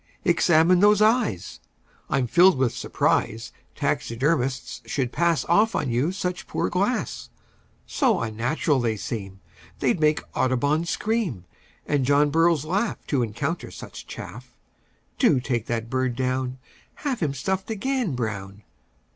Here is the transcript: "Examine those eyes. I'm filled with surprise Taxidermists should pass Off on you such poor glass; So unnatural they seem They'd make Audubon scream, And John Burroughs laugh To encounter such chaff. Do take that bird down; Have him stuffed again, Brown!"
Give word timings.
"Examine 0.25 0.79
those 0.79 0.99
eyes. 0.99 1.59
I'm 2.09 2.25
filled 2.25 2.57
with 2.57 2.73
surprise 2.73 3.53
Taxidermists 3.75 4.81
should 4.87 5.11
pass 5.11 5.45
Off 5.45 5.75
on 5.75 5.91
you 5.91 6.11
such 6.11 6.47
poor 6.47 6.71
glass; 6.71 7.29
So 7.85 8.19
unnatural 8.19 8.79
they 8.79 8.97
seem 8.97 9.41
They'd 9.77 9.99
make 9.99 10.23
Audubon 10.33 10.85
scream, 10.85 11.45
And 11.85 12.03
John 12.03 12.31
Burroughs 12.31 12.65
laugh 12.65 13.05
To 13.09 13.21
encounter 13.21 13.69
such 13.69 14.07
chaff. 14.07 14.57
Do 15.19 15.39
take 15.39 15.67
that 15.67 15.87
bird 15.87 16.15
down; 16.15 16.57
Have 17.05 17.19
him 17.19 17.35
stuffed 17.35 17.69
again, 17.69 18.15
Brown!" 18.15 18.63